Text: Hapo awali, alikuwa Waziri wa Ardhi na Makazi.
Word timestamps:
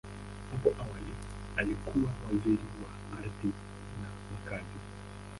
Hapo 0.51 0.69
awali, 0.83 1.13
alikuwa 1.57 2.11
Waziri 2.25 2.59
wa 2.83 3.17
Ardhi 3.19 3.47
na 4.01 4.09
Makazi. 4.31 4.79